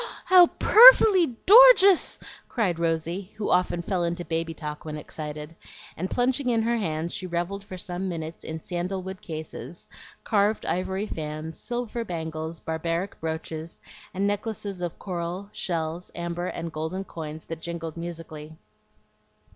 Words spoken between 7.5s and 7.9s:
for